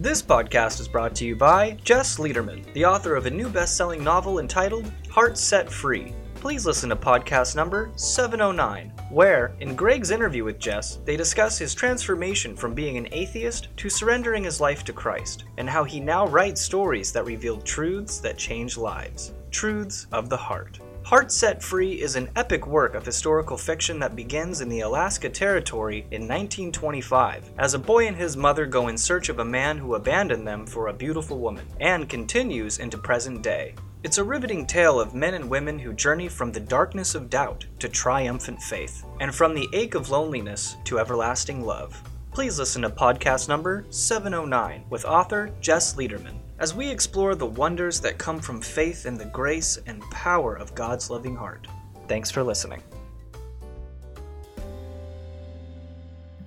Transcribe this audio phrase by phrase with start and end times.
[0.00, 3.76] This podcast is brought to you by Jess Lederman, the author of a new best
[3.76, 6.14] selling novel entitled Heart Set Free.
[6.36, 11.74] Please listen to podcast number 709, where, in Greg's interview with Jess, they discuss his
[11.74, 16.26] transformation from being an atheist to surrendering his life to Christ, and how he now
[16.26, 19.34] writes stories that reveal truths that change lives.
[19.50, 20.80] Truths of the Heart.
[21.10, 25.28] Heart Set Free is an epic work of historical fiction that begins in the Alaska
[25.28, 29.76] Territory in 1925, as a boy and his mother go in search of a man
[29.76, 33.74] who abandoned them for a beautiful woman, and continues into present day.
[34.04, 37.66] It's a riveting tale of men and women who journey from the darkness of doubt
[37.80, 42.00] to triumphant faith, and from the ache of loneliness to everlasting love.
[42.32, 48.00] Please listen to podcast number 709 with author Jess Lederman as we explore the wonders
[48.00, 51.66] that come from faith in the grace and power of God's loving heart.
[52.06, 52.82] Thanks for listening.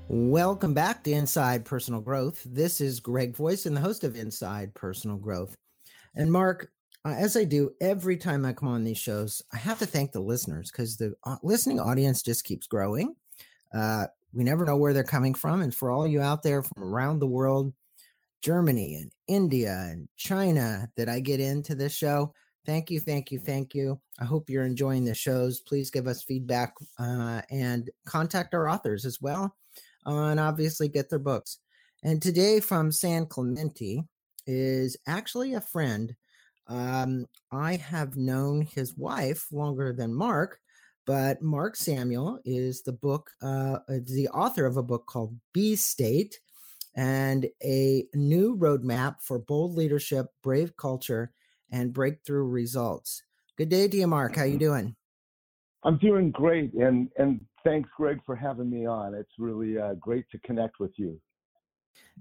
[0.07, 2.43] Welcome back to Inside Personal Growth.
[2.45, 5.57] This is Greg Voisen and the host of Inside Personal Growth.
[6.13, 6.69] And Mark,
[7.03, 10.11] uh, as I do every time I come on these shows, I have to thank
[10.11, 13.15] the listeners because the uh, listening audience just keeps growing.
[13.73, 15.63] Uh, we never know where they're coming from.
[15.63, 17.73] And for all you out there from around the world,
[18.43, 22.33] Germany and India and China that I get into this show.
[22.65, 23.99] Thank you, thank you, thank you.
[24.19, 25.61] I hope you're enjoying the shows.
[25.61, 29.55] Please give us feedback uh, and contact our authors as well,
[30.05, 31.59] uh, and obviously get their books.
[32.03, 34.03] And today from San Clemente
[34.45, 36.13] is actually a friend.
[36.67, 40.59] Um, I have known his wife longer than Mark,
[41.05, 46.39] but Mark Samuel is the book, uh, the author of a book called B State
[46.95, 51.31] and a new roadmap for bold leadership, brave culture,
[51.71, 53.23] and breakthrough results.
[53.57, 54.35] Good day to you, Mark.
[54.35, 54.95] How you doing?
[55.83, 59.13] I'm doing great, and and thanks, Greg, for having me on.
[59.15, 61.19] It's really uh, great to connect with you.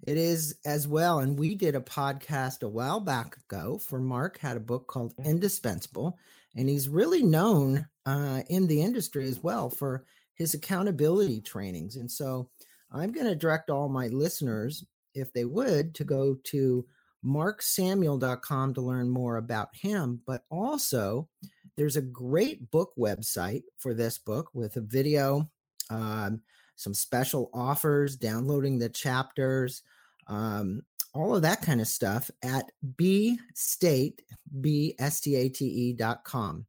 [0.06, 4.38] It is as well, and we did a podcast a while back ago for Mark.
[4.38, 6.18] Had a book called Indispensable,
[6.56, 11.96] and he's really known uh, in the industry as well for his accountability trainings.
[11.96, 12.50] And so,
[12.92, 16.86] I'm going to direct all my listeners, if they would, to go to
[17.24, 20.20] marksamuel.com to learn more about him.
[20.26, 21.28] But also,
[21.76, 25.48] there's a great book website for this book with a video,
[25.90, 26.40] um,
[26.76, 29.82] some special offers, downloading the chapters,
[30.26, 30.82] um,
[31.14, 34.20] all of that kind of stuff at bstate,
[34.60, 36.66] B-S-T-A-T-E dot com.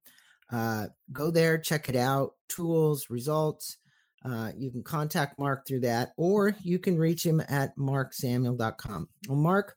[0.52, 3.78] Uh, go there, check it out, tools, results,
[4.26, 9.10] uh, you can contact Mark through that, or you can reach him at marksamuel.com.
[9.28, 9.76] Well, Mark,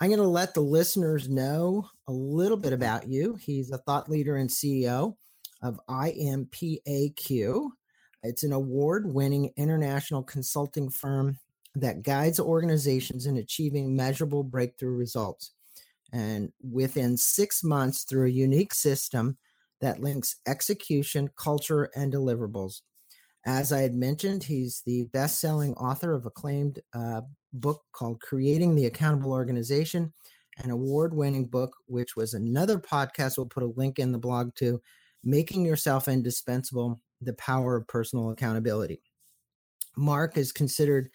[0.00, 3.36] I'm going to let the listeners know a little bit about you.
[3.40, 5.14] He's a thought leader and CEO
[5.62, 7.70] of IMPAQ.
[8.24, 11.38] It's an award winning international consulting firm
[11.74, 15.52] that guides organizations in achieving measurable breakthrough results.
[16.12, 19.36] And within six months, through a unique system
[19.80, 22.80] that links execution, culture, and deliverables.
[23.46, 27.22] As I had mentioned, he's the best selling author of acclaimed uh,
[27.52, 30.12] book called Creating the Accountable Organization,
[30.58, 33.36] an award winning book, which was another podcast.
[33.36, 34.80] We'll put a link in the blog to
[35.24, 39.00] Making Yourself Indispensable The Power of Personal Accountability.
[39.96, 41.08] Mark is considered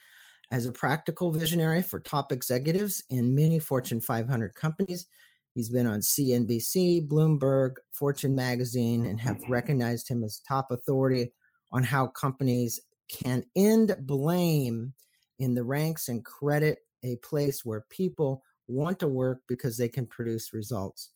[0.51, 5.07] as a practical visionary for top executives in many Fortune 500 companies.
[5.55, 11.31] He's been on CNBC, Bloomberg, Fortune magazine, and have recognized him as top authority
[11.73, 12.79] on how companies
[13.09, 14.93] can end blame
[15.39, 20.05] in the ranks and credit a place where people want to work because they can
[20.05, 21.09] produce results.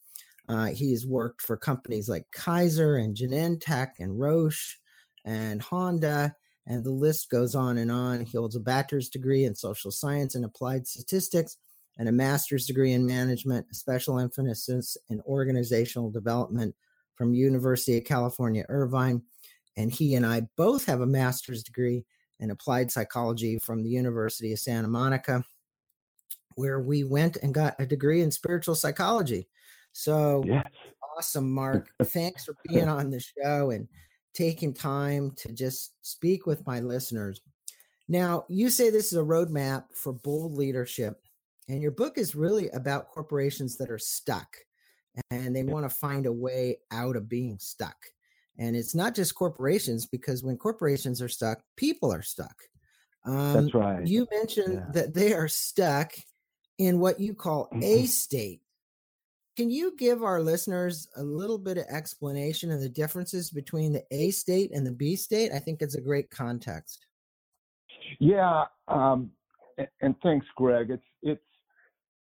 [0.49, 4.77] Uh, he has worked for companies like Kaiser and Genentech and Roche
[5.23, 6.35] and Honda,
[6.65, 8.25] and the list goes on and on.
[8.25, 11.57] He holds a bachelor's degree in social science and applied statistics
[11.97, 16.75] and a master's degree in management, a special emphasis in organizational development
[17.15, 19.21] from University of California, Irvine
[19.77, 22.03] and he and I both have a master's degree
[22.39, 25.43] in applied psychology from the University of Santa Monica,
[26.55, 29.47] where we went and got a degree in spiritual psychology.
[29.93, 30.65] So yes.
[31.15, 31.89] awesome, Mark.
[32.03, 33.87] Thanks for being on the show and
[34.33, 37.41] taking time to just speak with my listeners.
[38.07, 41.21] Now, you say this is a roadmap for bold leadership,
[41.69, 44.57] and your book is really about corporations that are stuck
[45.31, 47.97] and they want to find a way out of being stuck.
[48.59, 52.55] And it's not just corporations because when corporations are stuck, people are stuck.
[53.25, 54.07] Um, That's right.
[54.07, 54.91] You mentioned yeah.
[54.93, 56.13] that they are stuck
[56.77, 58.05] in what you call a mm-hmm.
[58.05, 58.61] state.
[59.57, 64.03] Can you give our listeners a little bit of explanation of the differences between the
[64.11, 65.51] A state and the B state?
[65.51, 67.07] I think it's a great context.
[68.19, 69.31] Yeah, um,
[70.01, 70.91] and thanks, Greg.
[70.91, 71.41] It's it's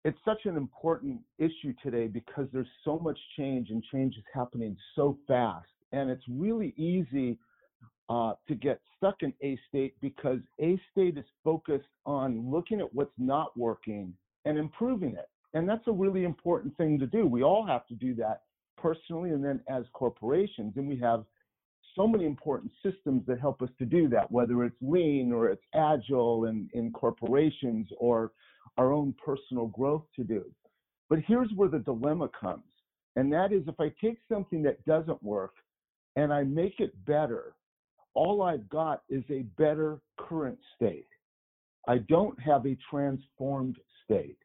[0.04, 4.76] it's such an important issue today because there's so much change and change is happening
[4.94, 5.66] so fast.
[5.94, 7.38] And it's really easy
[8.08, 12.92] uh, to get stuck in A state because A state is focused on looking at
[12.92, 14.12] what's not working
[14.44, 15.28] and improving it.
[15.54, 17.26] And that's a really important thing to do.
[17.26, 18.42] We all have to do that
[18.76, 20.74] personally and then as corporations.
[20.76, 21.24] And we have
[21.94, 25.62] so many important systems that help us to do that, whether it's lean or it's
[25.74, 28.32] agile in, in corporations or
[28.78, 30.44] our own personal growth to do.
[31.08, 32.64] But here's where the dilemma comes.
[33.14, 35.54] And that is if I take something that doesn't work
[36.16, 37.54] and I make it better,
[38.14, 41.08] all I've got is a better current state.
[41.88, 44.38] I don't have a transformed state.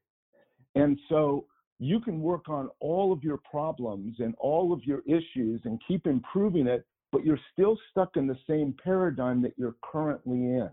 [0.75, 1.45] And so
[1.80, 6.06] you can work on all of your problems and all of your issues and keep
[6.07, 10.69] improving it, but you're still stuck in the same paradigm that you're currently in.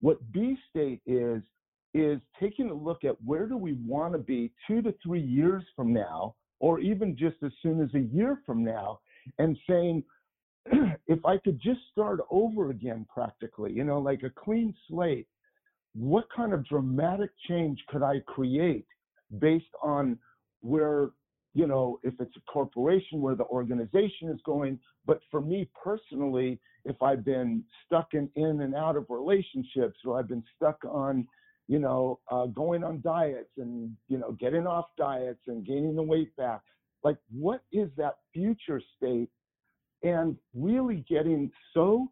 [0.00, 1.42] What B state is,
[1.94, 5.64] is taking a look at where do we want to be two to three years
[5.74, 9.00] from now, or even just as soon as a year from now,
[9.38, 10.02] and saying,
[11.06, 15.26] if I could just start over again practically, you know, like a clean slate,
[15.94, 18.86] what kind of dramatic change could I create
[19.38, 20.18] based on
[20.60, 21.10] where,
[21.54, 24.78] you know, if it's a corporation, where the organization is going.
[25.06, 30.18] But for me personally, if I've been stuck in, in and out of relationships or
[30.18, 31.26] I've been stuck on,
[31.66, 36.02] you know, uh, going on diets and, you know, getting off diets and gaining the
[36.02, 36.62] weight back,
[37.04, 39.28] like what is that future state?
[40.02, 42.08] And really getting so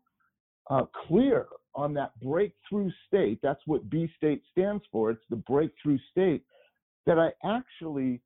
[0.70, 3.38] uh, clear on that breakthrough state.
[3.42, 5.10] That's what B state stands for.
[5.10, 6.42] It's the breakthrough state
[7.06, 8.20] that I actually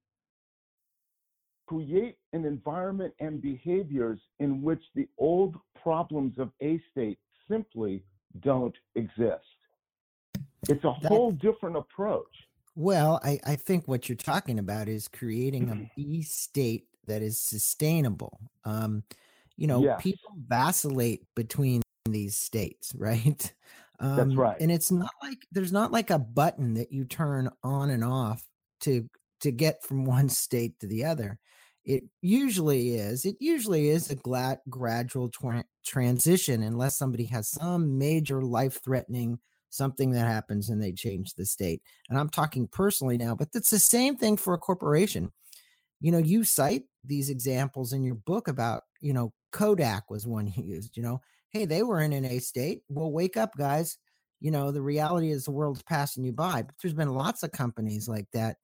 [1.67, 7.19] create an environment and behaviors in which the old problems of A state
[7.49, 8.03] simply
[8.41, 9.45] don't exist.
[10.69, 12.27] It's a whole different approach.
[12.81, 17.38] Well, I, I think what you're talking about is creating a B state that is
[17.38, 18.41] sustainable.
[18.65, 19.03] Um,
[19.59, 20.00] you know, yes.
[20.03, 23.53] people vacillate between these states, right?
[23.99, 24.56] Um, That's right.
[24.59, 28.43] And it's not like there's not like a button that you turn on and off
[28.81, 29.06] to
[29.43, 31.38] to get from one state to the other.
[31.85, 33.26] It usually is.
[33.26, 39.38] It usually is a glad gradual tra- transition, unless somebody has some major life threatening
[39.71, 41.83] something that happens and they change the state.
[42.09, 45.33] And I'm talking personally now, but it's the same thing for a corporation.
[46.01, 50.47] You know, you cite these examples in your book about, you know, Kodak was one
[50.47, 51.21] you used, you know,
[51.51, 52.83] hey, they were in an A state.
[52.89, 53.99] Well, wake up, guys.
[54.41, 56.63] You know, the reality is the world's passing you by.
[56.63, 58.57] But there's been lots of companies like that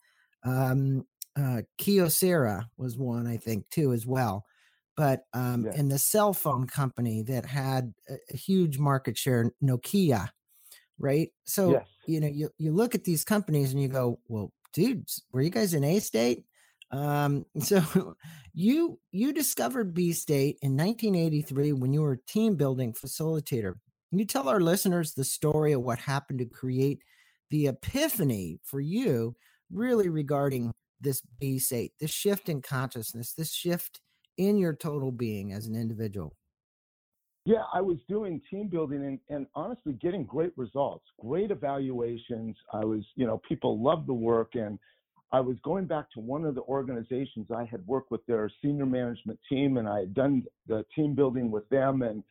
[0.44, 1.04] um,
[1.36, 4.44] uh, Kyocera was one, I think, too, as well.
[4.96, 5.74] But um, yeah.
[5.74, 10.30] in the cell phone company that had a, a huge market share, Nokia,
[10.98, 11.30] right?
[11.44, 11.86] So yes.
[12.06, 15.50] you know, you you look at these companies and you go, well, dudes, were you
[15.50, 16.44] guys in A state?
[16.90, 18.16] Um, so
[18.54, 23.74] you you discovered B State in 1983 when you were a team building facilitator.
[24.10, 27.00] Can you tell our listeners the story of what happened to create
[27.50, 29.34] the epiphany for you
[29.72, 34.00] really regarding this B state, this shift in consciousness, this shift
[34.38, 36.36] in your total being as an individual?
[37.46, 42.56] Yeah, I was doing team building and, and, honestly getting great results, great evaluations.
[42.72, 44.56] I was, you know, people loved the work.
[44.56, 44.80] And
[45.30, 48.84] I was going back to one of the organizations I had worked with their senior
[48.84, 52.02] management team and I had done the team building with them.
[52.02, 52.24] And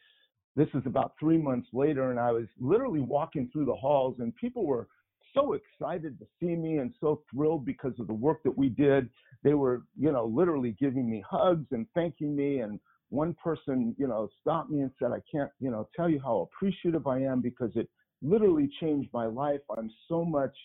[0.57, 2.12] this is about three months later.
[2.12, 4.89] And I was literally walking through the halls and people were
[5.34, 9.10] so excited to see me and so thrilled because of the work that we did.
[9.45, 12.60] They were, you know, literally giving me hugs and thanking me.
[12.60, 12.81] And
[13.15, 16.50] one person, you know, stopped me and said, I can't, you know, tell you how
[16.51, 17.89] appreciative I am because it
[18.22, 19.62] literally changed my life.
[19.77, 20.55] I'm so much,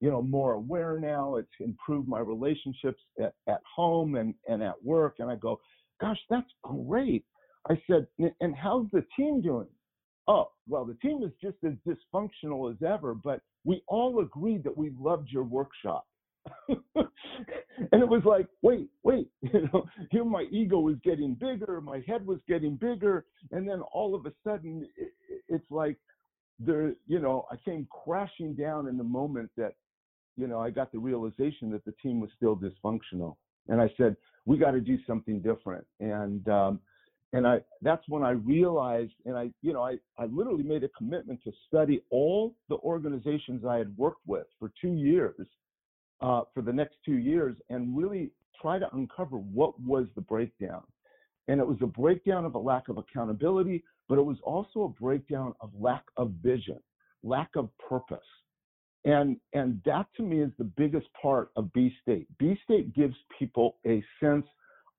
[0.00, 1.36] you know, more aware now.
[1.36, 5.16] It's improved my relationships at, at home and, and at work.
[5.18, 5.60] And I go,
[6.00, 7.24] gosh, that's great.
[7.68, 8.06] I said,
[8.40, 9.66] and how's the team doing?
[10.28, 14.76] Oh, well, the team is just as dysfunctional as ever, but we all agreed that
[14.76, 16.06] we loved your workshop.
[17.92, 22.02] and it was like, wait, wait, you know, here my ego was getting bigger, my
[22.06, 25.12] head was getting bigger, and then all of a sudden, it,
[25.48, 25.96] it's like
[26.58, 29.74] there, you know, I came crashing down in the moment that,
[30.36, 33.36] you know, I got the realization that the team was still dysfunctional,
[33.68, 36.80] and I said, we got to do something different, and um,
[37.32, 40.88] and I that's when I realized and I you know I I literally made a
[40.90, 45.48] commitment to study all the organizations I had worked with for 2 years
[46.20, 48.30] uh, for the next 2 years and really
[48.60, 50.82] try to uncover what was the breakdown
[51.48, 55.02] and it was a breakdown of a lack of accountability but it was also a
[55.02, 56.78] breakdown of lack of vision
[57.24, 58.26] lack of purpose
[59.04, 62.26] And and that to me is the biggest part of B state.
[62.38, 64.46] B state gives people a sense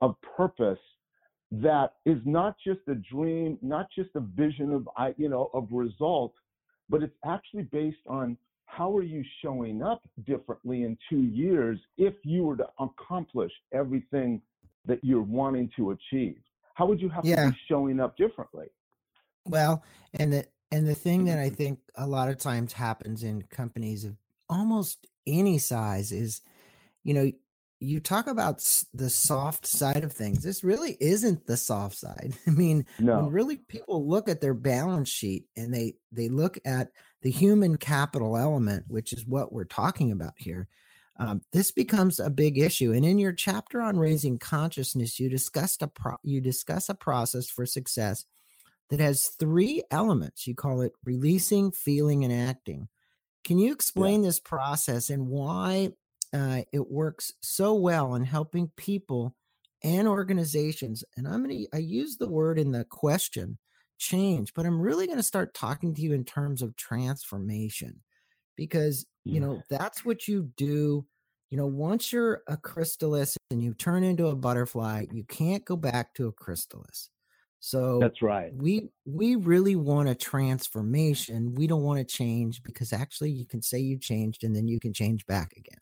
[0.01, 0.79] of purpose
[1.51, 6.33] that is not just a dream, not just a vision of you know of result,
[6.89, 12.13] but it's actually based on how are you showing up differently in two years if
[12.23, 14.41] you were to accomplish everything
[14.85, 16.37] that you're wanting to achieve?
[16.75, 17.45] How would you have yeah.
[17.45, 18.67] to be showing up differently?
[19.45, 19.83] Well,
[20.13, 21.45] and the and the thing that mm-hmm.
[21.45, 24.17] I think a lot of times happens in companies of
[24.49, 26.41] almost any size is,
[27.03, 27.31] you know,
[27.79, 30.43] you talk about the soft side of things.
[30.43, 32.33] This really isn't the soft side.
[32.47, 33.17] I mean, no.
[33.17, 36.89] when really people look at their balance sheet and they they look at
[37.21, 40.67] the human capital element, which is what we're talking about here,
[41.19, 42.93] um, this becomes a big issue.
[42.93, 47.49] And in your chapter on raising consciousness, you discussed a pro- you discuss a process
[47.49, 48.25] for success
[48.89, 50.47] that has three elements.
[50.47, 52.87] You call it releasing, feeling, and acting.
[53.43, 54.29] Can you explain yeah.
[54.29, 55.91] this process and why
[56.33, 59.35] uh, it works so well in helping people
[59.83, 61.03] and organizations?
[61.15, 63.57] And I'm going to I use the word in the question
[63.97, 68.01] change, but I'm really going to start talking to you in terms of transformation
[68.55, 71.05] because you know that's what you do
[71.49, 75.75] you know once you're a chrysalis and you turn into a butterfly you can't go
[75.75, 77.09] back to a chrysalis.
[77.59, 78.51] So that's right.
[78.55, 83.61] we we really want a transformation we don't want to change because actually you can
[83.61, 85.79] say you changed and then you can change back again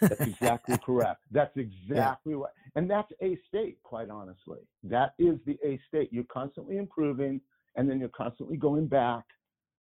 [0.00, 2.38] that's exactly correct that's exactly yeah.
[2.38, 7.40] right and that's a state quite honestly that is the a state you're constantly improving
[7.76, 9.24] and then you're constantly going back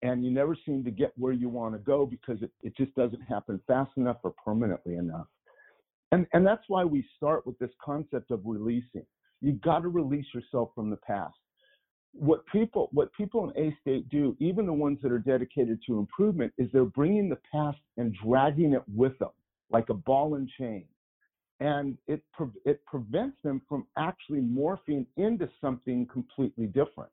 [0.04, 2.94] and you never seem to get where you want to go because it, it just
[2.96, 5.28] doesn't happen fast enough or permanently enough.
[6.12, 9.06] And, and that's why we start with this concept of releasing.
[9.42, 11.36] You've got to release yourself from the past.
[12.14, 16.00] What people, what people in A state do, even the ones that are dedicated to
[16.00, 19.30] improvement, is they're bringing the past and dragging it with them
[19.70, 20.86] like a ball and chain.
[21.60, 27.12] And it, pre- it prevents them from actually morphing into something completely different.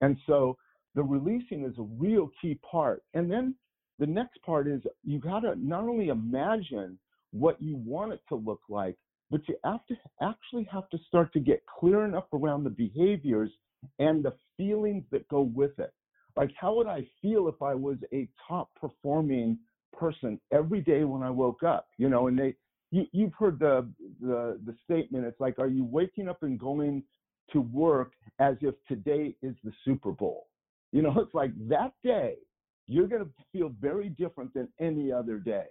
[0.00, 0.56] And so
[0.94, 3.02] the releasing is a real key part.
[3.12, 3.54] And then
[3.98, 6.98] the next part is you got to not only imagine
[7.32, 8.96] what you want it to look like,
[9.30, 13.50] but you have to actually have to start to get clear enough around the behaviors
[13.98, 15.92] and the feelings that go with it.
[16.36, 19.58] Like, how would I feel if I was a top performing
[19.96, 21.88] person every day when I woke up?
[21.98, 22.54] You know, and they,
[22.90, 23.86] you, you've heard the,
[24.20, 25.24] the the statement.
[25.24, 27.02] It's like, are you waking up and going
[27.52, 30.48] to work as if today is the Super Bowl?
[30.92, 32.36] You know, it's like that day,
[32.86, 35.66] you're going to feel very different than any other day.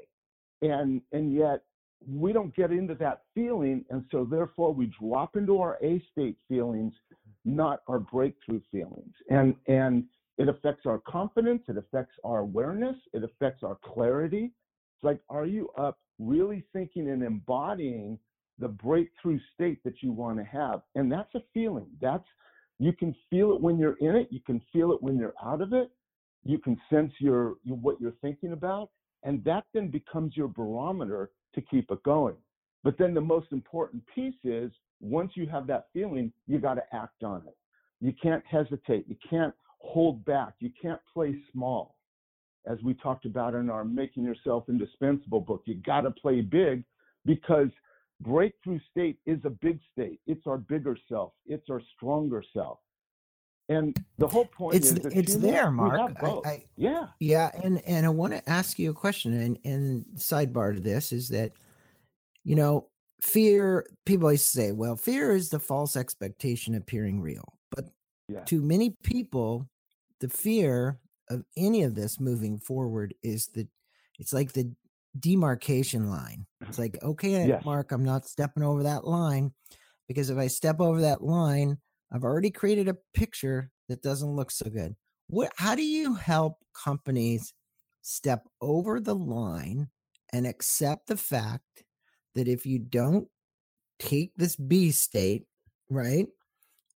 [0.61, 1.61] And, and yet
[2.07, 3.85] we don't get into that feeling.
[3.89, 6.93] And so therefore we drop into our A state feelings,
[7.45, 9.13] not our breakthrough feelings.
[9.29, 10.05] And, and
[10.37, 11.63] it affects our confidence.
[11.67, 12.95] It affects our awareness.
[13.13, 14.51] It affects our clarity.
[14.95, 18.17] It's like, are you up really thinking and embodying
[18.59, 20.81] the breakthrough state that you want to have?
[20.95, 21.87] And that's a feeling.
[22.01, 22.25] That's
[22.79, 24.27] you can feel it when you're in it.
[24.31, 25.91] You can feel it when you're out of it.
[26.43, 28.89] You can sense your, what you're thinking about,
[29.23, 32.35] and that then becomes your barometer to keep it going.
[32.83, 36.83] But then the most important piece is once you have that feeling, you got to
[36.91, 37.55] act on it.
[38.01, 39.05] You can't hesitate.
[39.07, 40.53] You can't hold back.
[40.59, 41.95] You can't play small.
[42.65, 46.83] As we talked about in our Making Yourself Indispensable book, you got to play big
[47.25, 47.67] because
[48.21, 50.21] breakthrough state is a big state.
[50.27, 51.33] It's our bigger self.
[51.45, 52.79] It's our stronger self.
[53.69, 56.15] And the whole point it's, is it's there, Mark.
[56.21, 59.33] I, I, yeah, yeah, and and I want to ask you a question.
[59.33, 61.53] And and sidebar to this is that,
[62.43, 62.87] you know,
[63.21, 63.85] fear.
[64.05, 67.53] People always say, well, fear is the false expectation appearing real.
[67.71, 67.85] But
[68.27, 68.43] yeah.
[68.45, 69.69] to many people,
[70.23, 70.99] the fear
[71.29, 73.67] of any of this moving forward is that
[74.17, 74.73] it's like the
[75.19, 76.45] demarcation line.
[76.61, 77.65] It's like, okay, yes.
[77.65, 79.51] Mark, I'm not stepping over that line
[80.07, 81.77] because if I step over that line,
[82.09, 84.95] I've already created a picture that doesn't look so good.
[85.27, 87.53] What how do you help companies
[88.01, 89.89] step over the line
[90.31, 91.83] and accept the fact
[92.33, 93.27] that if you don't
[93.99, 95.47] take this B state,
[95.89, 96.27] right?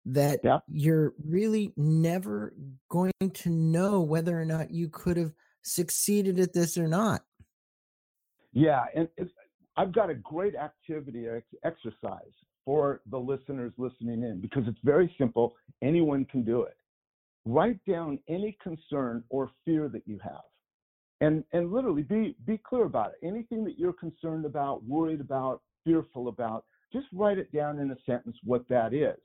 [0.09, 0.59] That yeah.
[0.69, 2.53] you're really never
[2.89, 5.33] going to know whether or not you could have
[5.63, 7.23] succeeded at this or not.
[8.53, 9.09] Yeah, and
[9.75, 12.31] I've got a great activity ex- exercise
[12.65, 15.55] for the listeners listening in because it's very simple.
[15.81, 16.75] Anyone can do it.
[17.45, 20.41] Write down any concern or fear that you have.
[21.21, 23.25] And, and literally be, be clear about it.
[23.25, 27.97] Anything that you're concerned about, worried about, fearful about, just write it down in a
[28.05, 29.17] sentence what that is.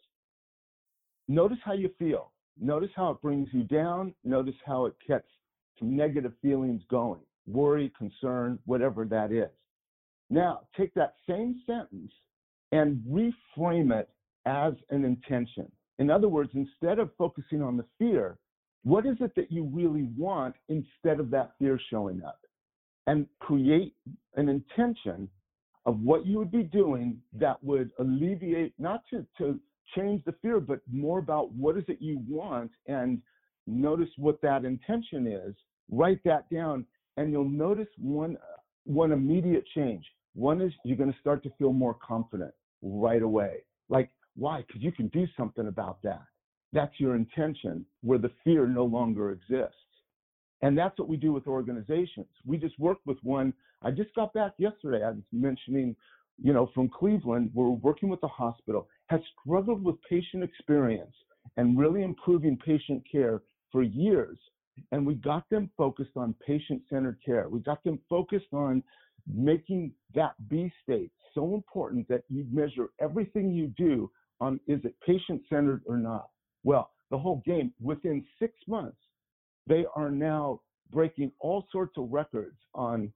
[1.28, 2.32] Notice how you feel.
[2.60, 4.14] Notice how it brings you down.
[4.24, 5.26] Notice how it gets
[5.78, 7.20] some negative feelings going.
[7.46, 9.50] worry, concern, whatever that is.
[10.30, 12.12] Now, take that same sentence
[12.70, 14.08] and reframe it
[14.46, 15.70] as an intention.
[15.98, 18.38] In other words, instead of focusing on the fear,
[18.84, 22.40] what is it that you really want instead of that fear showing up?
[23.06, 23.94] And create
[24.36, 25.28] an intention
[25.84, 29.58] of what you would be doing that would alleviate, not to, to
[29.96, 33.20] change the fear, but more about what is it you want and
[33.66, 35.54] notice what that intention is.
[35.90, 36.86] Write that down,
[37.16, 38.36] and you'll notice one,
[38.84, 40.04] one immediate change.
[40.34, 43.58] One is you're going to start to feel more confident right away.
[43.88, 44.64] Like, why?
[44.66, 46.22] Because you can do something about that.
[46.72, 49.76] That's your intention, where the fear no longer exists.
[50.62, 52.28] And that's what we do with organizations.
[52.46, 53.52] We just worked with one.
[53.82, 55.04] I just got back yesterday.
[55.04, 55.94] I was mentioning,
[56.42, 61.14] you know, from Cleveland, we're working with a hospital, has struggled with patient experience
[61.58, 64.38] and really improving patient care for years.
[64.90, 67.46] And we got them focused on patient centered care.
[67.50, 68.82] We got them focused on
[69.30, 74.94] making that B state so important that you measure everything you do on is it
[75.06, 76.28] patient centered or not.
[76.64, 78.96] Well, the whole game within six months,
[79.66, 83.12] they are now breaking all sorts of records on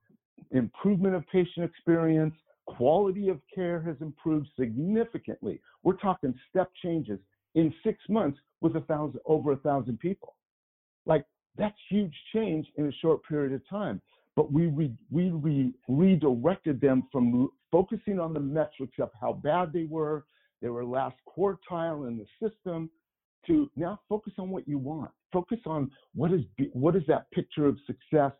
[0.50, 2.35] improvement of patient experience,
[2.67, 5.61] quality of care has improved significantly.
[5.83, 7.19] We're talking step changes
[7.55, 10.35] in six months with a thousand over a thousand people.
[11.07, 11.25] Like
[11.57, 14.01] that's huge change in a short period of time.
[14.35, 19.73] But we re, we re, redirected them from focusing on the metrics of how bad
[19.73, 20.27] they were,
[20.61, 22.91] they were last quartile in the system,
[23.47, 25.11] to now focus on what you want.
[25.33, 26.41] Focus on what is
[26.73, 28.33] what is that picture of success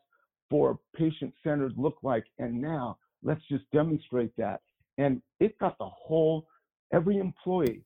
[0.51, 4.61] for patient centered look like, and now let's just demonstrate that.
[4.99, 6.47] And it got the whole
[6.93, 7.83] every employee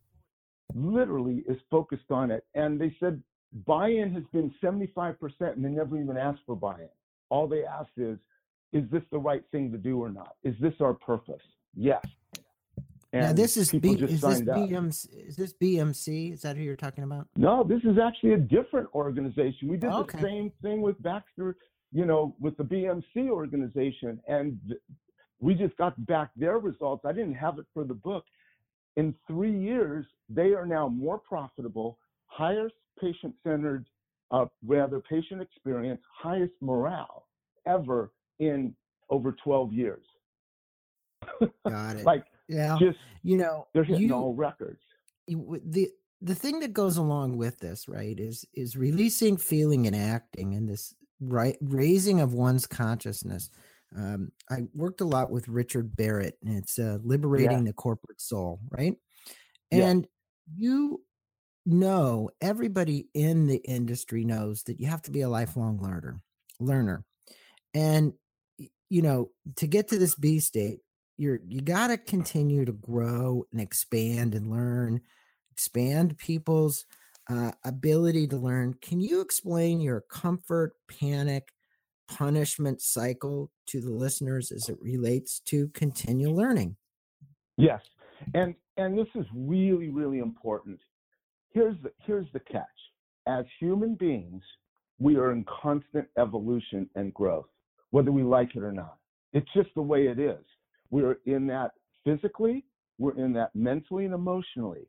[0.75, 2.45] literally is focused on it.
[2.55, 3.23] And they said
[3.67, 6.89] buy-in has been 75%, and they never even asked for buy-in.
[7.31, 8.19] All they asked is,
[8.73, 10.37] is this the right thing to do or not?
[10.45, 11.43] Is this our purpose?
[11.75, 12.05] Yes.
[13.13, 16.35] And now this is B, is this BMC, is this BMC?
[16.35, 17.27] Is that who you're talking about?
[17.37, 19.69] No, this is actually a different organization.
[19.69, 20.19] We did okay.
[20.19, 21.57] the same thing with Baxter,
[21.91, 24.61] you know, with the BMC organization, and
[25.41, 27.05] we just got back their results.
[27.05, 28.25] I didn't have it for the book.
[28.97, 33.87] In three years, they are now more profitable, highest patient-centered,
[34.31, 37.27] uh, rather patient experience, highest morale
[37.67, 38.75] ever in
[39.09, 40.05] over 12 years.
[41.69, 42.05] Got it.
[42.05, 42.77] like yeah.
[42.81, 44.81] Just you know, they're hitting you, all records.
[45.27, 45.89] You, the
[46.21, 50.69] the thing that goes along with this, right, is is releasing feeling and acting and
[50.69, 53.51] this right raising of one's consciousness.
[53.97, 57.65] Um, I worked a lot with Richard Barrett, and it's uh, liberating yeah.
[57.65, 58.95] the corporate soul, right?
[59.73, 60.07] And
[60.57, 60.69] yeah.
[60.69, 61.01] you
[61.67, 66.21] know, everybody in the industry knows that you have to be a lifelong learner,
[66.61, 67.05] learner,
[67.75, 68.13] and
[68.89, 70.81] you know, to get to this B state,
[71.21, 75.01] you're you got to continue to grow and expand and learn
[75.53, 76.87] expand people's
[77.29, 81.49] uh, ability to learn can you explain your comfort panic
[82.17, 86.77] punishment cycle to the listeners as it relates to continual learning.
[87.57, 87.81] Yes
[88.35, 90.81] and and this is really really important.
[91.53, 92.67] Here's the here's the catch.
[93.27, 94.43] As human beings
[94.99, 97.47] we are in constant evolution and growth
[97.91, 98.99] whether we like it or not.
[99.33, 100.45] It's just the way it is.
[100.91, 101.73] We're in that
[102.05, 102.65] physically,
[102.99, 104.87] we're in that mentally and emotionally.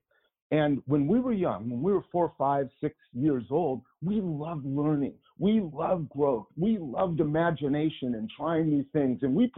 [0.52, 4.66] And when we were young, when we were four, five, six years old, we loved
[4.66, 5.16] learning.
[5.42, 6.46] We loved growth.
[6.56, 9.20] We loved imagination and trying new things.
[9.24, 9.52] And we,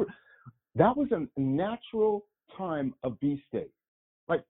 [0.75, 2.25] that was a natural
[2.57, 3.71] time of B state.
[4.27, 4.43] Like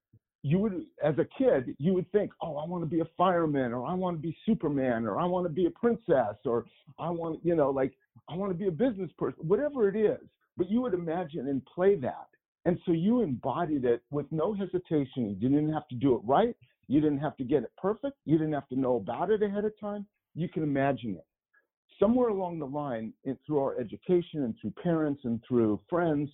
[0.43, 3.73] you would, as a kid, you would think, oh, I want to be a fireman
[3.73, 6.65] or I want to be Superman or I want to be a princess or
[6.99, 7.93] I want, you know, like
[8.29, 10.25] I want to be a business person, whatever it is
[10.57, 12.27] but you would imagine and play that.
[12.65, 15.37] And so you embodied it with no hesitation.
[15.39, 16.55] You didn't have to do it right.
[16.87, 18.17] You didn't have to get it perfect.
[18.25, 20.05] You didn't have to know about it ahead of time.
[20.35, 21.25] You can imagine it.
[21.99, 23.13] Somewhere along the line,
[23.45, 26.29] through our education and through parents and through friends,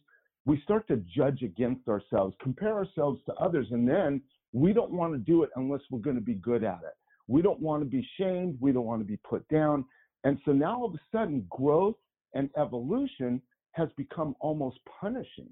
[0.45, 4.21] we start to judge against ourselves, compare ourselves to others, and then
[4.53, 6.93] we don't want to do it unless we're going to be good at it.
[7.27, 8.57] We don't want to be shamed.
[8.59, 9.85] We don't want to be put down.
[10.23, 11.97] And so now all of a sudden, growth
[12.33, 13.41] and evolution
[13.73, 15.49] has become almost punishing.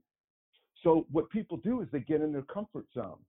[0.83, 3.19] So what people do is they get in their comfort zone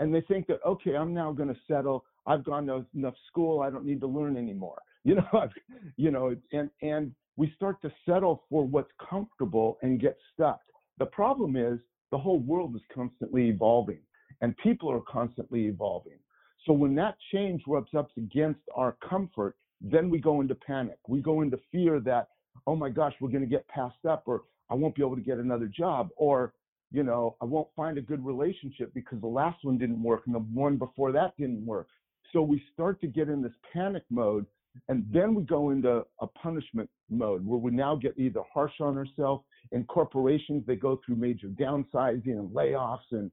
[0.00, 2.04] and they think that okay, I'm now going to settle.
[2.26, 3.60] I've gone to enough school.
[3.60, 4.80] I don't need to learn anymore.
[5.04, 5.50] You know, I've,
[5.96, 10.60] you know, and and we start to settle for what's comfortable and get stuck.
[11.00, 11.80] The problem is
[12.12, 13.98] the whole world is constantly evolving
[14.42, 16.20] and people are constantly evolving.
[16.64, 20.98] So when that change rubs up against our comfort, then we go into panic.
[21.08, 22.28] We go into fear that
[22.66, 25.22] oh my gosh, we're going to get passed up, or I won't be able to
[25.22, 26.52] get another job, or
[26.90, 30.34] you know, I won't find a good relationship because the last one didn't work and
[30.34, 31.88] the one before that didn't work.
[32.32, 34.46] So we start to get in this panic mode
[34.88, 38.96] and then we go into a punishment mode where we now get either harsh on
[38.96, 39.44] ourselves.
[39.70, 43.30] And corporations, they go through major downsizing and layoffs and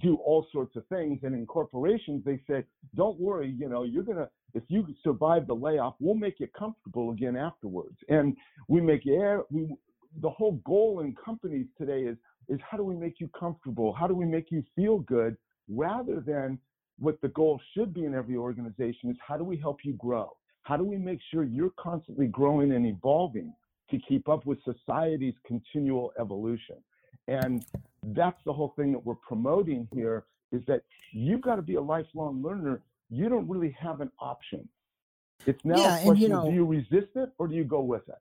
[0.00, 1.20] do all sorts of things.
[1.22, 2.64] And in corporations, they say,
[2.96, 6.48] don't worry, you know, you're going to, if you survive the layoff, we'll make you
[6.48, 7.96] comfortable again afterwards.
[8.08, 8.36] And
[8.68, 9.74] we make, yeah, we,
[10.20, 12.16] the whole goal in companies today is,
[12.48, 13.92] is how do we make you comfortable?
[13.92, 15.36] How do we make you feel good
[15.68, 16.58] rather than
[17.00, 20.30] what the goal should be in every organization is how do we help you grow?
[20.62, 23.52] How do we make sure you're constantly growing and evolving
[23.90, 26.76] to keep up with society's continual evolution?
[27.26, 27.64] And
[28.02, 30.82] that's the whole thing that we're promoting here is that
[31.12, 32.82] you've got to be a lifelong learner.
[33.08, 34.68] You don't really have an option.
[35.46, 37.80] It's now yeah, a question you know, do you resist it or do you go
[37.80, 38.18] with it?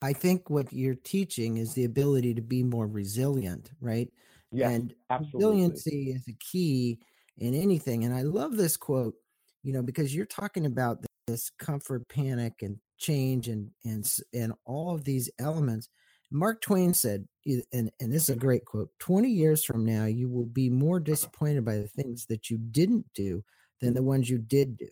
[0.00, 4.10] I think what you're teaching is the ability to be more resilient, right?
[4.50, 5.38] Yes, and absolutely.
[5.38, 6.98] resiliency is a key
[7.38, 8.04] in anything.
[8.04, 9.14] And I love this quote,
[9.62, 14.94] you know, because you're talking about this comfort panic and change and and and all
[14.94, 15.88] of these elements
[16.30, 17.26] mark twain said
[17.72, 20.96] and, and this is a great quote 20 years from now you will be more
[20.96, 21.04] uh-huh.
[21.04, 23.42] disappointed by the things that you didn't do
[23.80, 24.08] than the mm-hmm.
[24.08, 24.88] ones you did do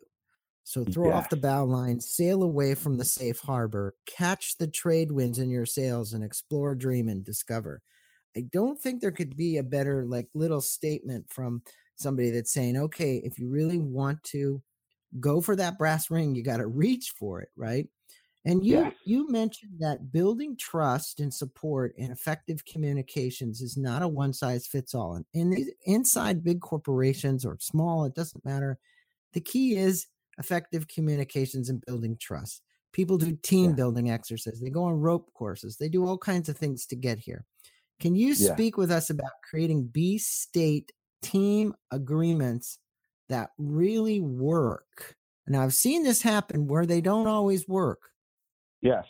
[0.64, 1.14] so throw yeah.
[1.14, 5.50] off the bow line sail away from the safe harbor catch the trade winds in
[5.50, 7.80] your sails and explore dream and discover
[8.36, 11.62] i don't think there could be a better like little statement from
[12.00, 14.62] somebody that's saying okay if you really want to
[15.18, 17.88] go for that brass ring you got to reach for it right?
[18.46, 24.08] And you you mentioned that building trust and support and effective communications is not a
[24.08, 28.78] one size fits all and in, inside big corporations or small it doesn't matter.
[29.34, 30.06] The key is
[30.38, 32.62] effective communications and building trust.
[32.92, 33.76] People do team yeah.
[33.76, 37.18] building exercises they go on rope courses they do all kinds of things to get
[37.18, 37.44] here.
[38.00, 38.54] Can you yeah.
[38.54, 42.78] speak with us about creating b state team agreements
[43.28, 45.16] that really work.
[45.46, 48.00] Now, I've seen this happen where they don't always work.
[48.82, 49.04] Yes.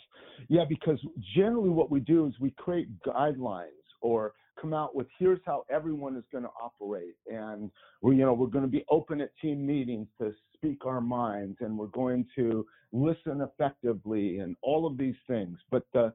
[0.49, 0.99] Yeah, because
[1.35, 3.67] generally what we do is we create guidelines
[4.01, 7.71] or come out with here's how everyone is going to operate and
[8.01, 11.57] we you know we're going to be open at team meetings to speak our minds
[11.61, 16.13] and we're going to listen effectively and all of these things but the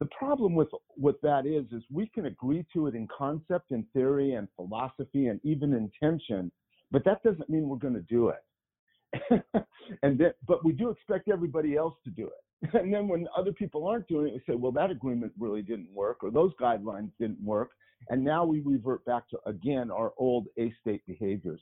[0.00, 3.84] the problem with with that is is we can agree to it in concept and
[3.92, 6.50] theory and philosophy and even intention
[6.90, 9.64] but that doesn't mean we're going to do it.
[10.02, 12.70] and but we do expect everybody else to do it.
[12.74, 15.92] And then when other people aren't doing it, we say, well, that agreement really didn't
[15.92, 17.70] work, or those guidelines didn't work.
[18.08, 21.60] And now we revert back to, again, our old A state behaviors.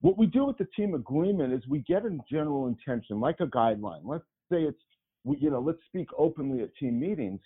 [0.00, 3.46] What we do with the team agreement is we get a general intention, like a
[3.46, 4.02] guideline.
[4.04, 4.80] Let's say it's,
[5.24, 7.40] you know, let's speak openly at team meetings.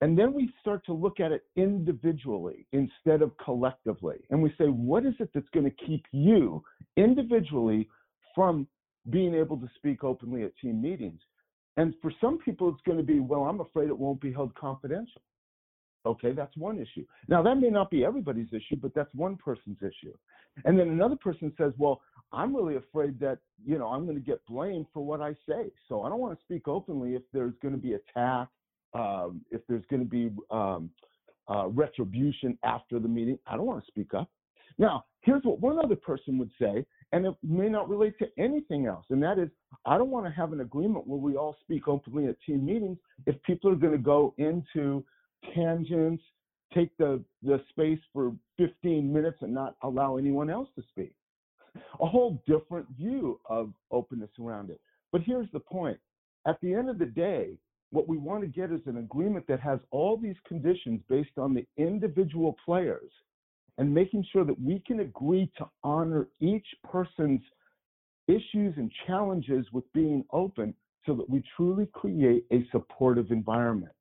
[0.00, 4.18] And then we start to look at it individually instead of collectively.
[4.30, 6.62] And we say, what is it that's going to keep you
[6.96, 7.88] individually
[8.34, 8.68] from
[9.10, 11.20] being able to speak openly at team meetings?
[11.76, 14.54] And for some people, it's going to be, well, I'm afraid it won't be held
[14.54, 15.22] confidential.
[16.06, 17.04] Okay, that's one issue.
[17.28, 20.14] Now, that may not be everybody's issue, but that's one person's issue.
[20.64, 22.00] And then another person says, well,
[22.32, 25.70] I'm really afraid that, you know, I'm going to get blamed for what I say.
[25.88, 28.48] So I don't want to speak openly if there's going to be attack
[28.94, 30.90] um, if there's going to be um,
[31.48, 34.30] uh, retribution after the meeting, I don't want to speak up.
[34.78, 38.86] Now, here's what one other person would say, and it may not relate to anything
[38.86, 39.48] else, and that is,
[39.84, 42.98] I don't want to have an agreement where we all speak openly at team meetings
[43.26, 45.04] if people are going to go into
[45.54, 46.22] tangents,
[46.72, 51.12] take the, the space for 15 minutes and not allow anyone else to speak.
[52.00, 54.80] A whole different view of openness around it.
[55.12, 55.98] But here's the point.
[56.46, 57.58] At the end of the day,
[57.90, 61.54] what we want to get is an agreement that has all these conditions based on
[61.54, 63.10] the individual players
[63.78, 67.40] and making sure that we can agree to honor each person's
[68.26, 70.74] issues and challenges with being open
[71.06, 73.92] so that we truly create a supportive environment.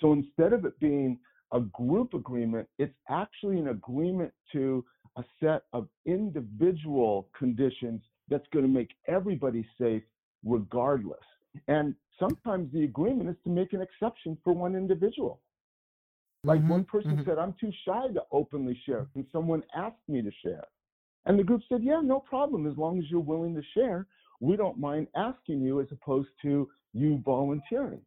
[0.00, 1.18] So instead of it being
[1.52, 4.84] a group agreement, it's actually an agreement to
[5.16, 10.02] a set of individual conditions that's going to make everybody safe
[10.44, 11.20] regardless.
[11.68, 15.40] And sometimes the agreement is to make an exception for one individual.
[16.42, 17.28] Like mm-hmm, one person mm-hmm.
[17.28, 19.06] said, I'm too shy to openly share.
[19.12, 20.64] Can someone ask me to share?
[21.26, 22.66] And the group said, Yeah, no problem.
[22.66, 24.06] As long as you're willing to share,
[24.40, 28.00] we don't mind asking you as opposed to you volunteering.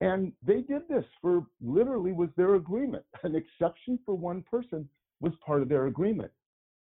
[0.00, 3.04] And they did this for literally was their agreement.
[3.22, 4.88] An exception for one person
[5.20, 6.32] was part of their agreement.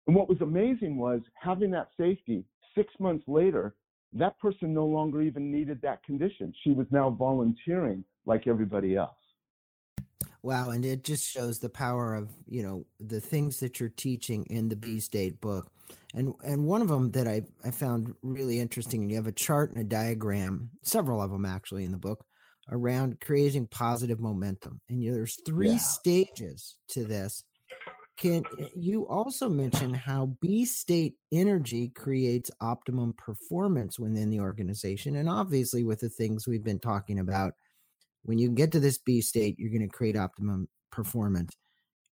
[0.07, 3.75] And what was amazing was having that safety six months later,
[4.13, 6.53] that person no longer even needed that condition.
[6.63, 9.17] She was now volunteering like everybody else.
[10.43, 14.45] Wow, and it just shows the power of you know the things that you're teaching
[14.45, 15.69] in the B State book,
[16.15, 19.33] and and one of them that I I found really interesting, and you have a
[19.33, 22.25] chart and a diagram, several of them actually in the book,
[22.71, 25.79] around creating positive momentum, and you, know, there's three yeah.
[25.79, 27.43] stages to this.
[28.17, 35.29] Can you also mention how B state energy creates optimum performance within the organization, and
[35.29, 37.53] obviously with the things we've been talking about
[38.27, 41.55] when you get to this B state, you're going to create optimum performance.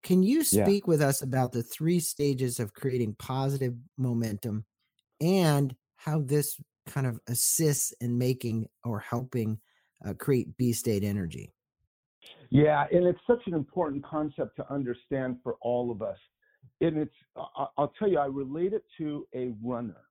[0.02, 0.88] Can you speak yeah.
[0.88, 4.66] with us about the three stages of creating positive momentum
[5.20, 9.58] and how this kind of assists in making or helping
[10.06, 11.53] uh, create B state energy?
[12.54, 16.16] Yeah, and it's such an important concept to understand for all of us.
[16.80, 17.14] And it's,
[17.76, 20.02] I'll tell you, I relate it to a runner.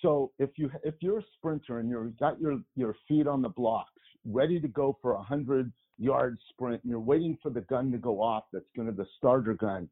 [0.00, 3.50] So if you if you're a sprinter and you've got your your feet on the
[3.50, 3.90] blocks,
[4.24, 7.98] ready to go for a hundred yard sprint, and you're waiting for the gun to
[7.98, 9.86] go off, that's going to the starter gun.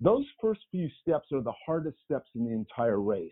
[0.00, 3.30] Those first few steps are the hardest steps in the entire race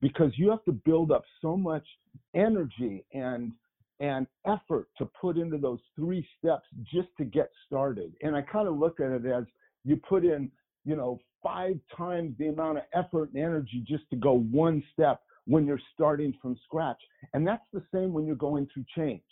[0.00, 1.86] because you have to build up so much
[2.32, 3.50] energy and
[4.00, 8.12] and effort to put into those three steps just to get started.
[8.22, 9.44] And I kind of look at it as
[9.84, 10.50] you put in,
[10.84, 15.20] you know, five times the amount of effort and energy just to go one step
[15.46, 17.00] when you're starting from scratch.
[17.34, 19.22] And that's the same when you're going through change.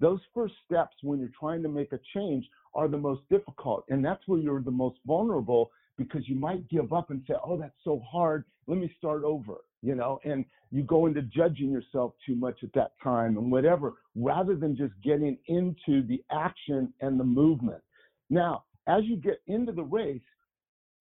[0.00, 3.84] Those first steps when you're trying to make a change are the most difficult.
[3.88, 7.56] And that's where you're the most vulnerable because you might give up and say, oh,
[7.56, 8.44] that's so hard.
[8.66, 12.72] Let me start over, you know, and you go into judging yourself too much at
[12.72, 17.82] that time and whatever, rather than just getting into the action and the movement.
[18.30, 20.22] Now, as you get into the race,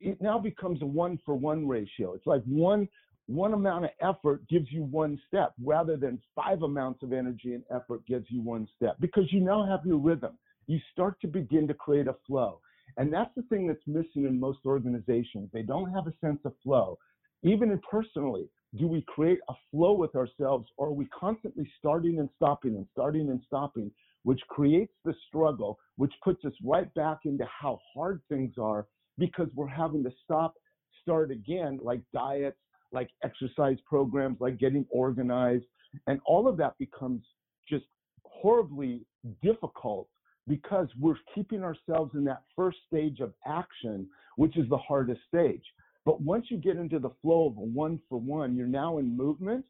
[0.01, 2.13] it now becomes a one for one ratio.
[2.13, 2.87] It's like one
[3.27, 7.63] one amount of effort gives you one step rather than five amounts of energy and
[7.73, 10.37] effort gives you one step because you now have your rhythm.
[10.67, 12.59] You start to begin to create a flow.
[12.97, 15.49] And that's the thing that's missing in most organizations.
[15.53, 16.99] They don't have a sense of flow.
[17.43, 22.29] Even personally, do we create a flow with ourselves or are we constantly starting and
[22.35, 23.91] stopping and starting and stopping,
[24.23, 29.47] which creates the struggle, which puts us right back into how hard things are because
[29.53, 30.55] we're having to stop,
[31.01, 32.57] start again, like diets,
[32.91, 35.65] like exercise programs, like getting organized.
[36.07, 37.21] And all of that becomes
[37.69, 37.85] just
[38.23, 39.01] horribly
[39.43, 40.07] difficult
[40.47, 45.63] because we're keeping ourselves in that first stage of action, which is the hardest stage.
[46.05, 49.15] But once you get into the flow of a one for one, you're now in
[49.15, 49.65] movement.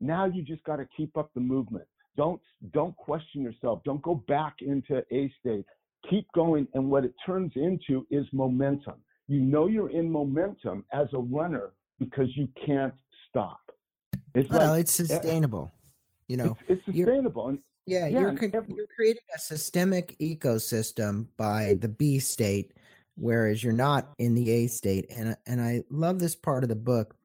[0.00, 1.84] Now you just got to keep up the movement.
[2.16, 2.40] Don't
[2.72, 3.82] don't question yourself.
[3.84, 5.66] Don't go back into A state.
[6.08, 8.94] Keep going, and what it turns into is momentum.
[9.26, 12.94] You know you're in momentum as a runner because you can't
[13.28, 13.60] stop.
[14.34, 15.72] It's well, like, it's sustainable.
[16.28, 17.48] You know, it's, it's sustainable.
[17.48, 22.72] And, yeah, yeah, you're, you're creating a systemic ecosystem by the B state,
[23.16, 25.06] whereas you're not in the A state.
[25.10, 27.16] And and I love this part of the book.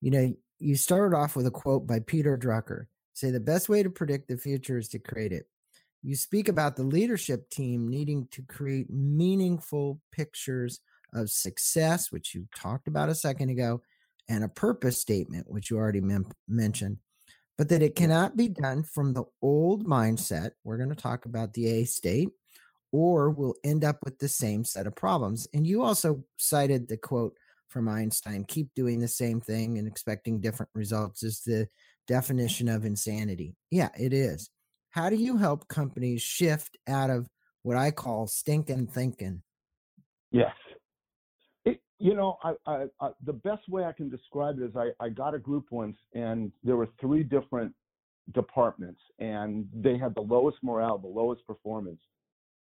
[0.00, 2.86] You know, you started off with a quote by Peter Drucker.
[3.14, 5.46] Say the best way to predict the future is to create it.
[6.02, 10.80] You speak about the leadership team needing to create meaningful pictures
[11.14, 13.80] of success, which you talked about a second ago,
[14.28, 16.98] and a purpose statement, which you already mem- mentioned,
[17.56, 20.50] but that it cannot be done from the old mindset.
[20.64, 22.30] We're going to talk about the A state,
[22.94, 25.48] or we'll end up with the same set of problems.
[25.52, 27.36] And you also cited the quote
[27.68, 31.66] from Einstein keep doing the same thing and expecting different results is the
[32.06, 33.56] definition of insanity.
[33.72, 34.48] Yeah, it is.
[34.90, 37.26] How do you help companies shift out of
[37.64, 39.42] what I call stinking thinking?
[40.30, 40.54] Yes.
[41.98, 45.08] You know, I, I, I, the best way I can describe it is I, I
[45.08, 47.72] got a group once, and there were three different
[48.34, 52.00] departments, and they had the lowest morale, the lowest performance.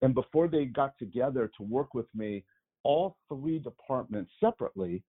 [0.02, 2.44] And before they got together to work with me,
[2.82, 5.02] all three departments separately,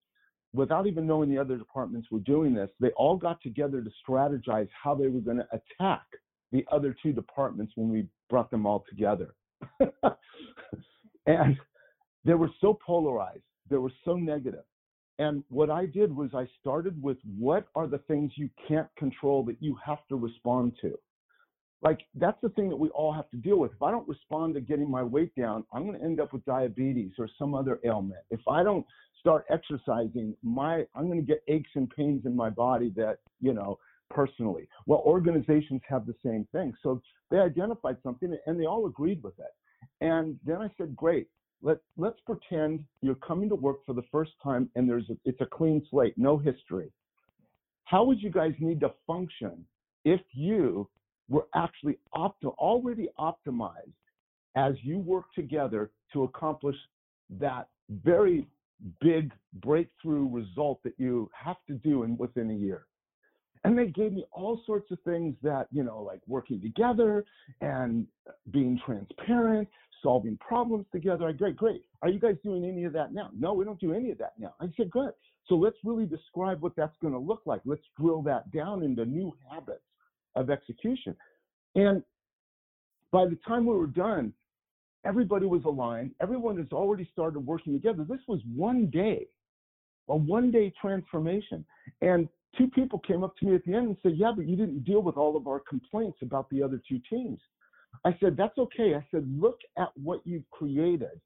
[0.54, 4.68] without even knowing the other departments were doing this, they all got together to strategize
[4.72, 6.04] how they were going to attack
[6.52, 9.34] the other two departments when we brought them all together.
[11.26, 11.58] and
[12.26, 14.66] they were so polarized they were so negative.
[15.18, 19.44] And what I did was I started with what are the things you can't control
[19.46, 20.98] that you have to respond to?
[21.82, 23.72] Like that's the thing that we all have to deal with.
[23.72, 26.46] If I don't respond to getting my weight down, I'm going to end up with
[26.46, 28.22] diabetes or some other ailment.
[28.30, 28.86] If I don't
[29.20, 33.54] start exercising, my I'm going to get aches and pains in my body that, you
[33.54, 34.68] know, personally.
[34.86, 36.74] Well, organizations have the same thing.
[36.84, 39.54] So they identified something and they all agreed with it.
[40.02, 41.28] And then I said, great,
[41.64, 45.42] let let's pretend you're coming to work for the first time and there's a, it's
[45.42, 46.92] a clean slate, no history.
[47.86, 49.66] How would you guys need to function
[50.06, 50.88] if you
[51.32, 53.94] were actually already optimized
[54.56, 56.76] as you work together to accomplish
[57.40, 57.70] that
[58.04, 58.46] very
[59.00, 62.86] big breakthrough result that you have to do in within a year.
[63.64, 67.24] And they gave me all sorts of things that, you know, like working together
[67.62, 68.08] and
[68.52, 69.70] being transparent,
[70.02, 71.28] solving problems together.
[71.28, 71.84] I great, great.
[72.02, 73.30] Are you guys doing any of that now?
[73.38, 74.56] No, we don't do any of that now.
[74.60, 75.12] I said, good.
[75.48, 77.62] So let's really describe what that's going to look like.
[77.64, 79.84] Let's drill that down into new habits
[80.36, 81.16] of execution.
[81.76, 82.04] And
[83.12, 84.34] by the time we were done,
[85.06, 86.12] everybody was aligned.
[86.22, 88.06] Everyone has already started working together.
[88.08, 89.28] This was one day,
[90.10, 91.66] a one day transformation.
[92.02, 94.56] And two people came up to me at the end and said, Yeah, but you
[94.56, 97.40] didn't deal with all of our complaints about the other two teams.
[98.06, 98.96] I said, That's okay.
[98.96, 101.20] I said, Look at what you've created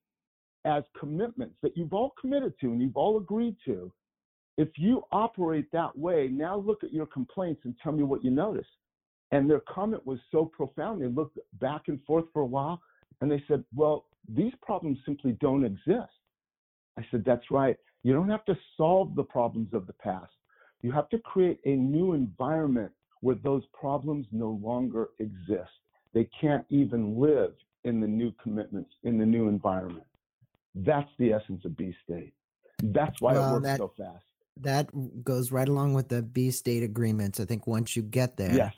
[0.66, 3.92] as commitments that you've all committed to and you've all agreed to.
[4.58, 8.32] If you operate that way, now look at your complaints and tell me what you
[8.32, 8.66] notice.
[9.32, 11.02] And their comment was so profound.
[11.02, 12.82] They looked back and forth for a while
[13.22, 16.14] and they said, Well, these problems simply don't exist.
[16.98, 17.78] I said, That's right.
[18.04, 20.32] You don't have to solve the problems of the past.
[20.82, 25.72] You have to create a new environment where those problems no longer exist.
[26.14, 30.06] They can't even live in the new commitments, in the new environment.
[30.76, 32.34] That's the essence of B state.
[32.84, 34.24] That's why well, it works that, so fast.
[34.62, 37.40] That goes right along with the B state agreements.
[37.40, 38.74] I think once you get there, yes.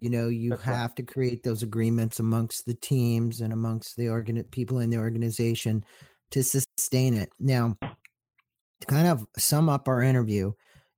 [0.00, 0.96] You know, you That's have right.
[0.96, 5.84] to create those agreements amongst the teams and amongst the organ people in the organization
[6.30, 7.30] to sustain it.
[7.38, 10.52] Now, to kind of sum up our interview,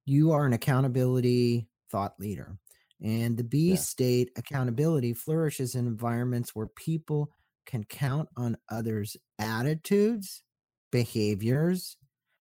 [0.04, 2.56] you are an accountability thought leader.
[3.02, 3.76] And the B yeah.
[3.76, 7.30] state accountability flourishes in environments where people
[7.66, 10.42] can count on others' attitudes,
[10.90, 11.96] behaviors,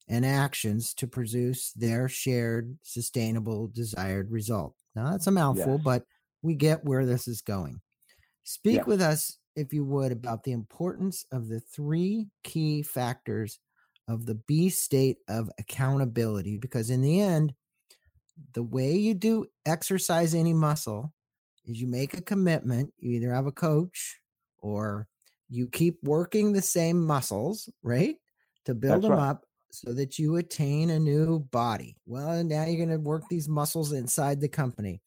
[0.08, 4.76] and actions to produce their shared, sustainable, desired result.
[4.96, 6.04] Now, that's a mouthful, but
[6.44, 7.82] we get where this is going.
[8.44, 8.86] Speak yes.
[8.86, 13.60] with us, if you would, about the importance of the three key factors
[14.08, 17.54] of the B state of accountability, because in the end,
[18.54, 21.14] the way you do exercise any muscle
[21.66, 22.94] is you make a commitment.
[23.00, 24.20] You either have a coach
[24.60, 25.08] or
[25.50, 28.16] you keep working the same muscles, right?
[28.66, 29.30] To build That's them right.
[29.30, 31.96] up so that you attain a new body.
[32.06, 35.02] Well, now you're going to work these muscles inside the company.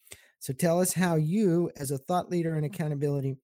[0.47, 2.73] So tell us how you, as a thought leader in mm-hmm.
[2.73, 3.37] accountability,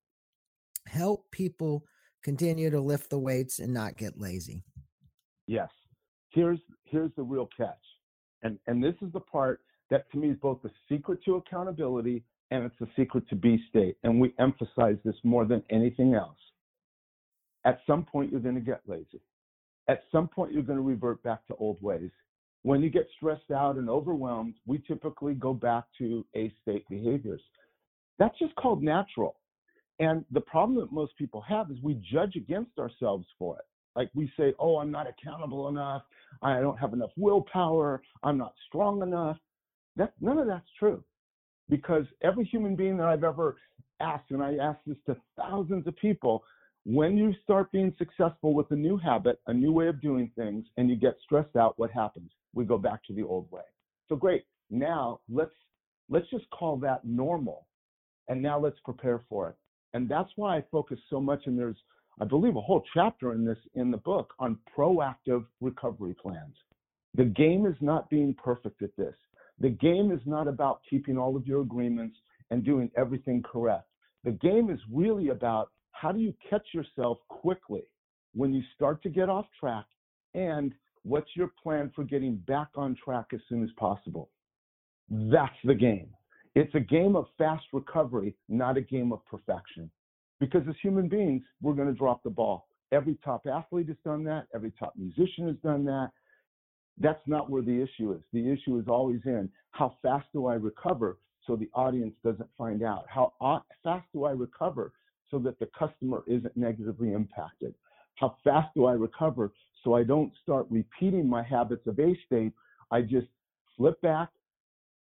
[0.86, 1.82] help people
[2.22, 4.62] continue to lift the weights and not get lazy.
[5.48, 5.68] Yes.
[6.30, 7.74] Here's here's the real catch.
[8.44, 12.22] And and this is the part that to me is both the secret to accountability
[12.52, 13.96] and it's the secret to B state.
[14.04, 16.38] And we emphasize this more than anything else.
[17.64, 19.20] At some point, you're going to get lazy.
[19.88, 22.12] At some point, you're going to revert back to old ways.
[22.62, 27.42] When you get stressed out and overwhelmed, we typically go back to A state behaviors.
[28.18, 29.36] That's just called natural.
[29.98, 33.64] And the problem that most people have is we judge against ourselves for it.
[33.94, 36.02] Like we say, oh, I'm not accountable enough.
[36.40, 38.00] I don't have enough willpower.
[38.22, 39.36] I'm not strong enough.
[39.96, 41.04] That none of that's true,
[41.68, 43.56] because every human being that I've ever
[44.00, 46.42] asked, and I ask this to thousands of people,
[46.86, 50.64] when you start being successful with a new habit, a new way of doing things,
[50.76, 52.30] and you get stressed out, what happens?
[52.54, 53.62] We go back to the old way.
[54.08, 54.44] So great.
[54.70, 55.54] Now let's
[56.08, 57.66] let's just call that normal,
[58.28, 59.56] and now let's prepare for it.
[59.94, 61.42] And that's why I focus so much.
[61.46, 61.76] And there's,
[62.20, 66.54] I believe, a whole chapter in this in the book on proactive recovery plans.
[67.14, 69.14] The game is not being perfect at this.
[69.58, 72.16] The game is not about keeping all of your agreements
[72.50, 73.86] and doing everything correct.
[74.24, 77.82] The game is really about how do you catch yourself quickly
[78.34, 79.84] when you start to get off track
[80.34, 80.72] and
[81.04, 84.30] what's your plan for getting back on track as soon as possible.
[85.10, 86.08] That's the game.
[86.54, 89.90] It's a game of fast recovery, not a game of perfection.
[90.38, 92.68] Because as human beings, we're going to drop the ball.
[92.92, 94.46] Every top athlete has done that.
[94.54, 96.10] Every top musician has done that.
[96.98, 98.20] That's not where the issue is.
[98.32, 102.82] The issue is always in how fast do I recover so the audience doesn't find
[102.82, 103.04] out?
[103.08, 103.32] How
[103.82, 104.92] fast do I recover
[105.30, 107.74] so that the customer isn't negatively impacted?
[108.16, 109.52] How fast do I recover
[109.82, 112.52] so I don't start repeating my habits of A state?
[112.90, 113.26] I just
[113.76, 114.28] flip back,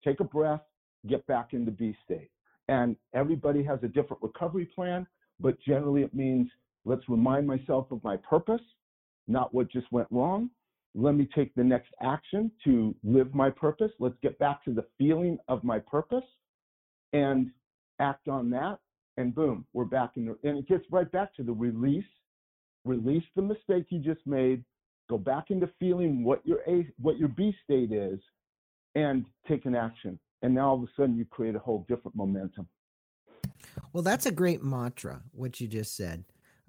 [0.03, 0.61] take a breath,
[1.07, 2.29] get back into B state.
[2.67, 5.07] And everybody has a different recovery plan,
[5.39, 6.49] but generally it means
[6.85, 8.61] let's remind myself of my purpose,
[9.27, 10.49] not what just went wrong
[10.95, 13.91] let me take the next action to live my purpose.
[13.99, 16.23] Let's get back to the feeling of my purpose
[17.13, 17.51] and
[17.99, 18.79] act on that.
[19.17, 22.05] And boom, we're back in the, and it gets right back to the release,
[22.89, 24.63] release the mistake you just made,
[25.09, 28.19] go back into feeling what your A, what your B state is,
[28.95, 30.19] and take an action.
[30.41, 32.67] And now all of a sudden you create a whole different momentum.
[33.93, 36.23] Well, that's a great mantra, what you just said.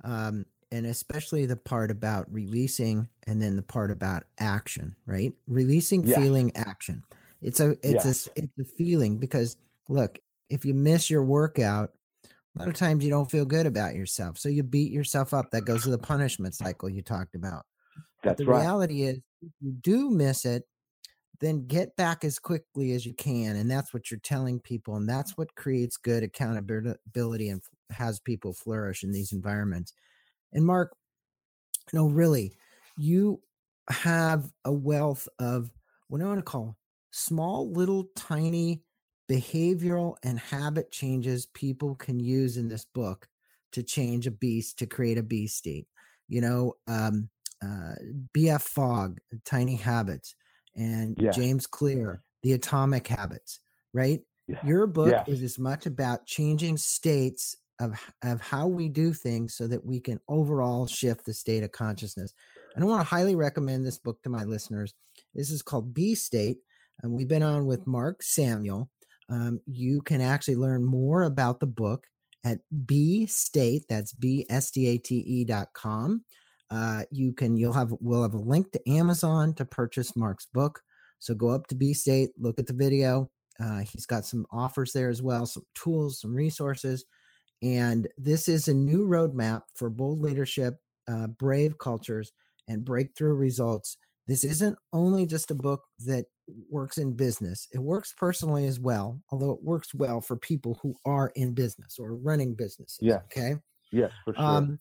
[0.04, 5.32] Um, and especially the part about releasing and then the part about action, right?
[5.48, 6.16] Releasing, Yeah.
[6.16, 7.04] feeling, action.
[7.42, 9.56] It's a it's a, it's a feeling because
[9.88, 10.18] look,
[10.50, 11.92] if you miss your workout,
[12.57, 14.38] a lot of times you don't feel good about yourself.
[14.38, 15.51] So you beat yourself up.
[15.51, 17.64] That goes to the punishment cycle you talked about.
[18.22, 18.61] But That's the right.
[18.61, 20.64] reality is if you do miss it,
[21.40, 23.57] then get back as quickly as you can.
[23.57, 24.96] And that's what you're telling people.
[24.96, 29.94] And that's what creates good accountability and has people flourish in these environments.
[30.53, 30.94] And Mark,
[31.92, 32.53] no, really,
[32.98, 33.40] you
[33.88, 35.70] have a wealth of
[36.09, 36.76] what I want to call
[37.11, 38.82] small, little, tiny
[39.30, 43.28] behavioral and habit changes people can use in this book
[43.72, 45.86] to change a beast, to create a beast state.
[46.28, 47.28] You know, um,
[47.62, 47.94] uh,
[48.36, 50.34] BF Fogg, Tiny Habits,
[50.74, 51.30] and Yeah.
[51.30, 53.60] James Clear, The Atomic Habits,
[53.92, 54.20] right?
[54.48, 54.66] Yeah.
[54.66, 59.68] Your book is as much about changing states of, of how we do things so
[59.68, 62.34] that we can overall shift the state of consciousness.
[62.74, 64.92] And I want to highly recommend this book to my listeners.
[65.34, 66.58] This is called B State.
[67.02, 68.90] And we've been on with Mark Samuel.
[69.30, 72.06] Um, you can actually learn more about the book
[72.44, 73.84] at B State.
[73.88, 76.24] That's B-S-T-A-T-E dot com.
[76.70, 80.80] Uh, you can you'll have we'll have a link to Amazon to purchase Mark's book.
[81.18, 83.30] So go up to B State, look at the video.
[83.58, 87.04] Uh, he's got some offers there as well, some tools, some resources.
[87.62, 90.76] And this is a new roadmap for bold leadership,
[91.08, 92.32] uh, brave cultures,
[92.68, 93.98] and breakthrough results.
[94.30, 96.26] This isn't only just a book that
[96.70, 100.94] works in business, it works personally as well, although it works well for people who
[101.04, 103.00] are in business or running businesses.
[103.02, 103.22] Yeah.
[103.24, 103.56] Okay.
[103.90, 104.44] Yes, for sure.
[104.44, 104.78] Um,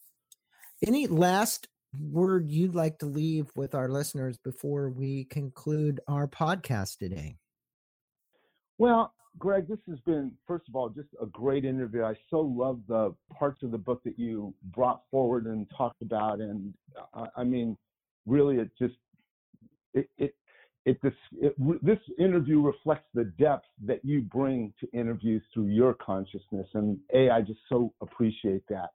[0.85, 1.67] any last
[1.99, 7.37] word you'd like to leave with our listeners before we conclude our podcast today?
[8.77, 12.03] Well, Greg, this has been, first of all, just a great interview.
[12.03, 16.39] I so love the parts of the book that you brought forward and talked about.
[16.39, 16.71] And
[17.15, 17.75] uh, I mean,
[18.27, 18.93] really, it just,
[19.93, 20.35] it, it,
[20.85, 25.93] it, this, it, this interview reflects the depth that you bring to interviews through your
[25.93, 26.67] consciousness.
[26.73, 28.89] And A, I just so appreciate that.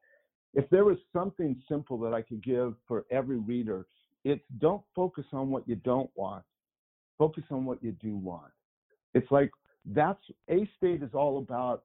[0.55, 3.87] If there was something simple that I could give for every reader,
[4.25, 6.45] it's don't focus on what you don't want,
[7.19, 8.53] focus on what you do want.
[9.15, 9.51] It's like
[9.85, 11.85] that's A state is all about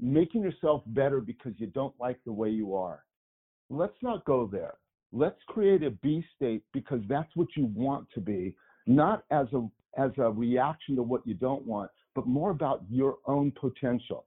[0.00, 3.04] making yourself better because you don't like the way you are.
[3.68, 4.74] Let's not go there.
[5.12, 8.54] Let's create a B state because that's what you want to be,
[8.86, 13.18] not as a as a reaction to what you don't want, but more about your
[13.26, 14.24] own potential.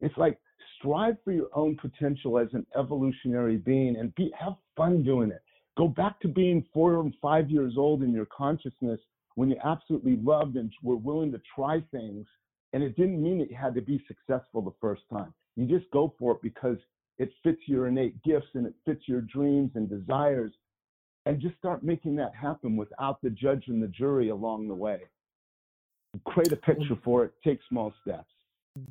[0.00, 0.38] It's like
[0.78, 5.40] strive for your own potential as an evolutionary being and be have fun doing it.
[5.78, 9.00] Go back to being four and five years old in your consciousness
[9.34, 12.26] when you absolutely loved and were willing to try things.
[12.72, 15.32] And it didn't mean that you had to be successful the first time.
[15.54, 16.76] You just go for it because
[17.18, 20.52] it fits your innate gifts and it fits your dreams and desires.
[21.24, 25.00] And just start making that happen without the judge and the jury along the way.
[26.24, 28.30] Create a picture for it, take small steps.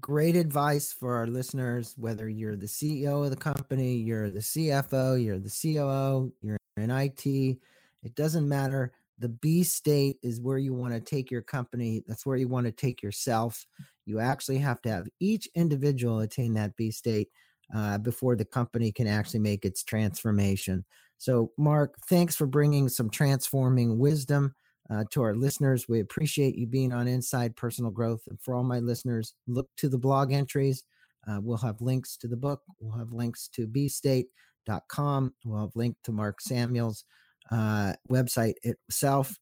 [0.02, 5.24] Great advice for our listeners, whether you're the CEO of the company, you're the CFO,
[5.24, 8.92] you're the COO, you're in IT, it doesn't matter.
[9.20, 12.04] The B state is where you want to take your company.
[12.06, 13.66] That's where you want to take yourself.
[14.06, 17.30] You actually have to have each individual attain that B state
[17.74, 20.86] uh, before the company can actually make its transformation.
[21.18, 24.54] So, Mark, thanks for bringing some transforming wisdom
[24.90, 25.88] uh, to our listeners.
[25.88, 28.22] We appreciate you being on Inside Personal Growth.
[28.28, 30.84] And for all my listeners, look to the blog entries.
[31.28, 32.62] Uh, we'll have links to the book.
[32.80, 35.34] We'll have links to bstate.com.
[35.44, 37.04] We'll have link to Mark Samuel's
[37.52, 39.36] uh, website itself.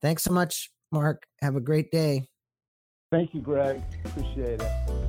[0.00, 1.24] Thanks so much, Mark.
[1.42, 2.28] Have a great day.
[3.12, 3.82] Thank you, Greg.
[4.04, 5.05] Appreciate it.